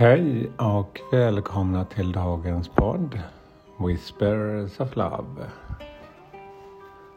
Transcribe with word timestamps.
Hej 0.00 0.50
och 0.56 1.00
välkomna 1.12 1.84
till 1.84 2.12
dagens 2.12 2.68
podd 2.68 3.20
Whispers 3.78 4.80
of 4.80 4.96
Love. 4.96 5.50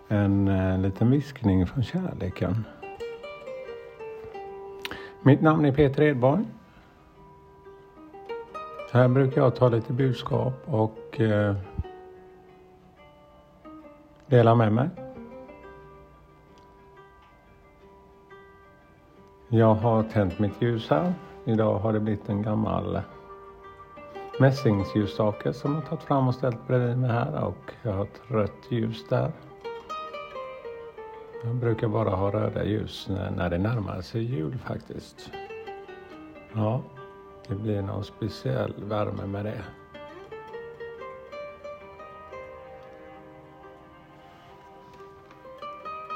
En 0.07 0.47
eh, 0.47 0.79
liten 0.79 1.11
viskning 1.11 1.67
från 1.67 1.83
kärleken. 1.83 2.65
Mitt 5.21 5.41
namn 5.41 5.65
är 5.65 5.71
Peter 5.71 6.03
Edborg. 6.03 6.45
Här 8.91 9.07
brukar 9.07 9.41
jag 9.41 9.55
ta 9.55 9.69
lite 9.69 9.93
budskap 9.93 10.53
och 10.65 11.21
eh, 11.21 11.55
dela 14.27 14.55
med 14.55 14.73
mig. 14.73 14.89
Jag 19.49 19.75
har 19.75 20.03
tänt 20.03 20.39
mitt 20.39 20.61
ljus 20.61 20.89
här. 20.89 21.13
Idag 21.45 21.79
har 21.79 21.93
det 21.93 21.99
blivit 21.99 22.29
en 22.29 22.41
gammal 22.41 23.01
mässingsljusstake 24.39 25.53
som 25.53 25.73
jag 25.75 25.85
tagit 25.85 26.03
fram 26.03 26.27
och 26.27 26.35
ställt 26.35 26.67
bredvid 26.67 26.97
mig 26.97 27.11
här 27.11 27.43
och 27.43 27.73
jag 27.81 27.91
har 27.91 28.03
ett 28.03 28.21
rött 28.27 28.71
ljus 28.71 29.07
där. 29.09 29.31
Jag 31.43 31.55
brukar 31.55 31.87
bara 31.87 32.09
ha 32.09 32.31
röda 32.31 32.65
ljus 32.65 33.07
när, 33.09 33.31
när 33.31 33.49
det 33.49 33.57
närmar 33.57 34.01
sig 34.01 34.23
jul 34.23 34.57
faktiskt. 34.57 35.31
Ja, 36.53 36.81
det 37.47 37.55
blir 37.55 37.81
någon 37.81 38.03
speciell 38.03 38.73
värme 38.77 39.25
med 39.25 39.45
det. 39.45 39.63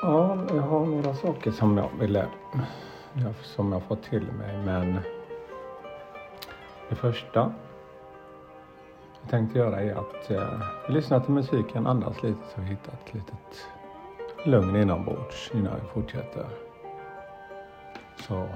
Ja, 0.01 0.37
jag 0.49 0.61
har 0.61 0.85
några 0.85 1.13
saker 1.13 1.51
som 1.51 1.77
jag 1.77 1.89
ville, 1.99 2.25
som 3.41 3.71
jag 3.71 3.83
fått 3.83 4.03
till 4.03 4.25
mig 4.31 4.57
men 4.65 4.99
det 6.89 6.95
första 6.95 7.53
jag 9.21 9.29
tänkte 9.29 9.59
göra 9.59 9.81
är 9.81 9.91
att 9.95 10.31
eh, 10.31 10.59
lyssna 10.89 11.19
till 11.19 11.33
musiken, 11.33 11.87
andas 11.87 12.23
lite 12.23 12.39
och 12.55 12.63
hitta 12.63 12.91
ett 12.91 13.13
litet 13.13 13.67
lugn 14.43 14.75
inombords 14.75 15.51
innan 15.53 15.73
vi 15.75 15.87
fortsätter. 15.93 16.45
Så 18.27 18.47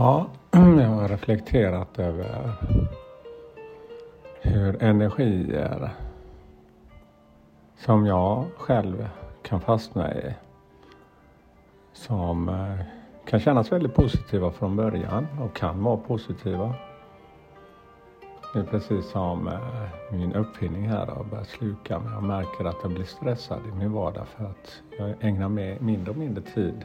Ja, 0.00 0.26
jag 0.50 0.88
har 0.88 1.08
reflekterat 1.08 1.98
över 1.98 2.52
hur 4.40 4.82
energier 4.82 5.90
som 7.76 8.06
jag 8.06 8.44
själv 8.56 9.08
kan 9.42 9.60
fastna 9.60 10.14
i 10.14 10.34
som 11.92 12.48
eh, 12.48 12.84
kan 13.26 13.40
kännas 13.40 13.72
väldigt 13.72 13.94
positiva 13.94 14.52
från 14.52 14.76
början 14.76 15.26
och 15.40 15.56
kan 15.56 15.82
vara 15.84 15.96
positiva. 15.96 16.74
Det 18.54 18.58
är 18.58 18.64
precis 18.64 19.10
som 19.10 19.48
eh, 19.48 19.60
min 20.12 20.34
uppfinning 20.34 20.88
här 20.88 21.06
har 21.06 21.24
börjat 21.24 21.48
sluka 21.48 21.98
mig. 21.98 22.12
Jag 22.12 22.22
märker 22.22 22.64
att 22.64 22.76
jag 22.82 22.92
blir 22.92 23.04
stressad 23.04 23.60
i 23.72 23.78
min 23.78 23.92
vardag 23.92 24.26
för 24.26 24.44
att 24.44 24.82
jag 24.98 25.14
ägnar 25.20 25.48
mindre 25.82 26.10
och 26.10 26.18
mindre 26.18 26.42
tid 26.42 26.84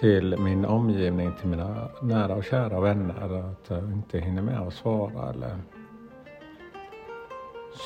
till 0.00 0.38
min 0.38 0.64
omgivning, 0.64 1.32
till 1.40 1.48
mina 1.48 1.88
nära 2.02 2.34
och 2.34 2.44
kära 2.44 2.80
vänner 2.80 3.50
att 3.52 3.70
jag 3.70 3.92
inte 3.92 4.18
hinner 4.18 4.42
med 4.42 4.60
att 4.60 4.74
svara 4.74 5.30
eller 5.30 5.58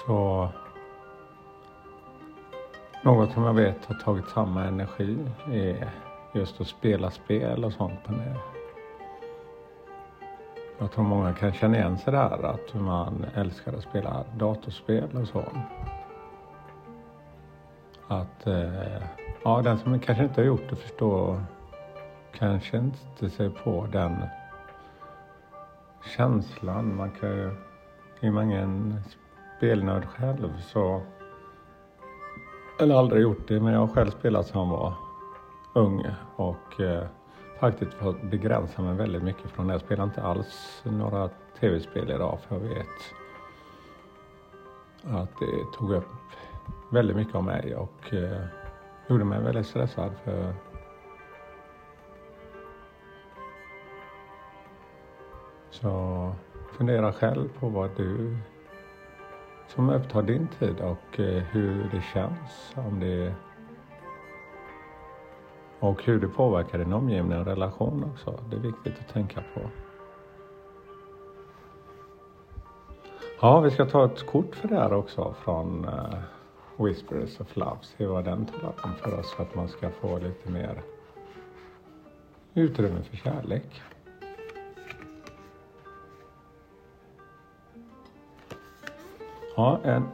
så 0.06 0.48
något 3.04 3.32
som 3.32 3.44
jag 3.44 3.54
vet 3.54 3.84
har 3.84 3.94
tagit 3.94 4.28
samma 4.28 4.64
energi 4.64 5.16
är 5.52 5.90
just 6.34 6.60
att 6.60 6.66
spela 6.66 7.10
spel 7.10 7.64
och 7.64 7.72
sånt. 7.72 8.00
Men 8.06 8.18
det, 8.18 8.36
jag 10.78 10.92
tror 10.92 11.04
många 11.04 11.32
kan 11.32 11.52
känna 11.52 11.76
igen 11.76 11.98
sig 11.98 12.12
där 12.12 12.44
att 12.44 12.74
man 12.74 13.26
älskar 13.34 13.72
att 13.72 13.82
spela 13.82 14.24
datorspel 14.36 15.16
och 15.16 15.28
så. 15.28 15.44
Att, 18.08 18.46
eh, 18.46 19.02
ja 19.44 19.62
den 19.62 19.78
som 19.78 20.00
kanske 20.00 20.24
inte 20.24 20.40
har 20.40 20.46
gjort 20.46 20.70
det 20.70 20.76
förstår 20.76 21.40
kanske 22.32 22.76
inte 22.78 23.30
sig 23.30 23.50
på 23.50 23.86
den 23.92 24.16
känslan. 26.16 26.96
Man 26.96 27.10
kan 27.10 27.28
ju, 27.28 27.50
är 28.20 28.30
man 28.30 28.44
ingen 28.44 29.00
spelnörd 29.56 30.04
själv 30.04 30.60
så, 30.60 31.02
eller 32.80 32.94
aldrig 32.94 33.22
gjort 33.22 33.48
det, 33.48 33.60
men 33.60 33.72
jag 33.72 33.80
har 33.80 33.88
själv 33.88 34.10
spelat 34.10 34.46
som 34.46 34.60
jag 34.60 34.78
var 34.78 34.94
ung 35.74 36.06
och 36.36 36.80
eh, 36.80 37.06
faktiskt 37.60 37.94
fått 37.94 38.22
begränsa 38.22 38.82
mig 38.82 38.94
väldigt 38.94 39.22
mycket 39.22 39.50
från 39.50 39.66
det. 39.66 39.74
Jag 39.74 39.80
spelar 39.80 40.04
inte 40.04 40.22
alls 40.22 40.82
några 40.84 41.30
tv-spel 41.60 42.10
idag 42.10 42.38
för 42.48 42.54
jag 42.54 42.68
vet 42.68 42.86
att 45.04 45.38
det 45.38 45.78
tog 45.78 45.92
upp 45.92 46.04
väldigt 46.90 47.16
mycket 47.16 47.34
av 47.34 47.44
mig 47.44 47.76
och 47.76 48.14
eh, 48.14 48.44
gjorde 49.08 49.24
mig 49.24 49.42
väldigt 49.42 49.66
stressad 49.66 50.12
för 50.24 50.54
Så 55.80 56.32
fundera 56.72 57.12
själv 57.12 57.48
på 57.60 57.68
vad 57.68 57.90
du 57.96 58.36
som 59.66 59.90
upptar 59.90 60.22
din 60.22 60.48
tid 60.58 60.80
och 60.80 61.20
eh, 61.20 61.42
hur 61.42 61.90
det 61.92 62.02
känns. 62.12 62.72
Om 62.74 63.00
det 63.00 63.34
och 65.80 66.02
hur 66.04 66.20
det 66.20 66.28
påverkar 66.28 66.78
din 66.78 66.92
omgivning 66.92 67.38
och 67.38 67.46
relation 67.46 68.04
också. 68.12 68.40
Det 68.50 68.56
är 68.56 68.60
viktigt 68.60 68.98
att 69.00 69.12
tänka 69.12 69.42
på. 69.54 69.60
Ja, 73.40 73.60
vi 73.60 73.70
ska 73.70 73.86
ta 73.86 74.04
ett 74.04 74.26
kort 74.26 74.54
för 74.54 74.68
det 74.68 74.74
här 74.74 74.92
också 74.92 75.34
från 75.44 75.84
uh, 75.84 76.14
Whispers 76.76 77.40
of 77.40 77.56
Love. 77.56 77.78
Se 77.82 78.06
vad 78.06 78.24
den 78.24 78.46
talar 78.46 78.74
om 78.82 78.94
för 78.94 79.18
oss 79.18 79.32
för 79.32 79.42
att 79.42 79.54
man 79.54 79.68
ska 79.68 79.90
få 79.90 80.18
lite 80.18 80.50
mer 80.50 80.82
utrymme 82.54 83.02
för 83.02 83.16
kärlek. 83.16 83.82
Ja, 89.58 89.78
en 89.84 90.08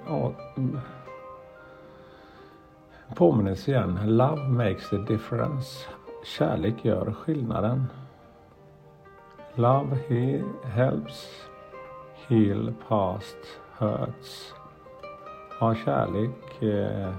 en 3.08 3.14
påminnelse 3.14 3.70
igen. 3.70 3.98
Love 4.04 4.48
makes 4.48 4.92
a 4.92 4.96
difference. 4.96 5.88
Kärlek 6.24 6.84
gör 6.84 7.12
skillnaden. 7.12 7.86
Love 9.54 9.98
he 10.08 10.42
helps 10.62 11.48
heal 12.28 12.72
past 12.88 13.60
hurts. 13.78 14.54
Ja, 15.60 15.74
kärlek 15.74 16.62
eh, 16.62 17.14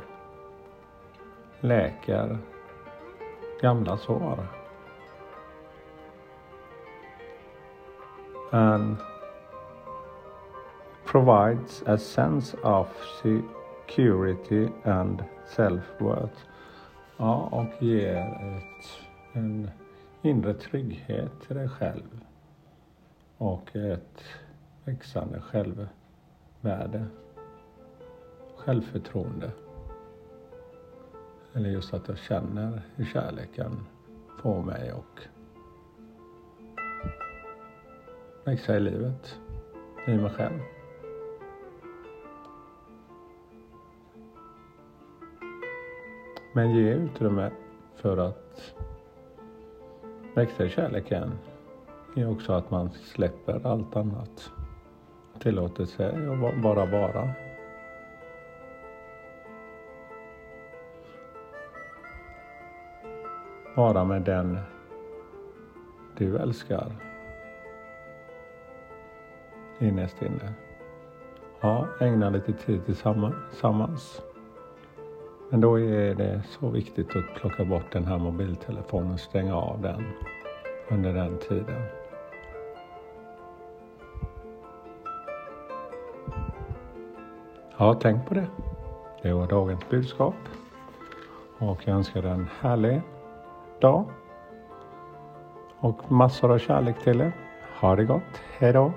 läker 1.61 2.37
gamla 3.61 3.97
sår. 3.97 4.47
And 8.51 8.97
provides 11.05 11.83
a 11.85 11.97
sense 11.97 12.57
of 12.63 12.87
security 13.21 14.69
and 14.83 15.23
self-worth. 15.47 16.37
Ja, 17.17 17.49
och 17.51 17.83
ger 17.83 18.17
ett, 18.17 18.87
en 19.33 19.69
inre 20.21 20.53
trygghet 20.53 21.31
till 21.47 21.55
dig 21.55 21.69
själv 21.69 22.21
och 23.37 23.75
ett 23.75 24.23
växande 24.83 25.41
självvärde, 25.41 27.05
självförtroende. 28.57 29.51
Eller 31.53 31.69
just 31.69 31.93
att 31.93 32.07
jag 32.07 32.17
känner 32.17 32.81
hur 32.95 33.05
kärleken 33.05 33.85
får 34.41 34.61
mig 34.61 34.93
och 34.93 35.21
växa 38.43 38.77
i 38.77 38.79
livet, 38.79 39.39
i 40.07 40.17
mig 40.17 40.29
själv. 40.29 40.74
Men 46.55 46.71
ge 46.71 46.93
utrymme 46.93 47.51
för 47.95 48.17
att 48.17 48.73
växa 50.33 50.65
i 50.65 50.69
kärleken 50.69 51.31
är 52.15 52.31
också 52.31 52.53
att 52.53 52.71
man 52.71 52.89
släpper 52.91 53.67
allt 53.67 53.95
annat. 53.95 54.51
Tillåter 55.39 55.85
sig 55.85 56.05
att 56.05 56.61
bara 56.63 56.85
vara. 56.85 57.29
Vara 63.75 64.05
med 64.05 64.21
den 64.21 64.59
du 66.17 66.37
älskar. 66.37 66.91
Innerst 69.79 70.21
inne. 70.21 70.53
Ja, 71.61 71.87
ägna 71.99 72.29
lite 72.29 72.53
tid 72.53 72.85
tillsammans. 72.85 74.21
Men 75.49 75.61
då 75.61 75.79
är 75.79 76.15
det 76.15 76.41
så 76.59 76.69
viktigt 76.69 77.15
att 77.15 77.35
plocka 77.35 77.65
bort 77.65 77.91
den 77.91 78.05
här 78.05 78.17
mobiltelefonen 78.17 79.13
och 79.13 79.19
stänga 79.19 79.55
av 79.55 79.81
den 79.81 80.03
under 80.89 81.13
den 81.13 81.37
tiden. 81.37 81.81
Ja, 87.77 87.93
tänk 88.01 88.27
på 88.27 88.33
det. 88.33 88.47
Det 89.21 89.33
var 89.33 89.47
dagens 89.47 89.89
budskap. 89.89 90.35
Och 91.59 91.81
jag 91.85 91.95
önskar 91.95 92.21
dig 92.21 92.31
en 92.31 92.49
härlig 92.61 93.01
dag. 93.79 94.05
Och 95.79 96.11
massor 96.11 96.51
av 96.51 96.57
kärlek 96.57 97.03
till 97.03 97.21
er. 97.21 97.31
Ha 97.79 97.95
det 97.95 98.05
gott. 98.05 98.41
Hejdå! 98.57 98.91